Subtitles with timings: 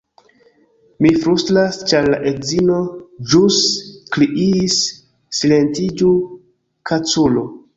[1.05, 2.79] Mi flustras ĉar la edzino
[3.33, 3.59] ĵus
[4.17, 4.79] kriis
[5.41, 6.19] "Silentiĝu
[6.93, 7.47] kaculo!"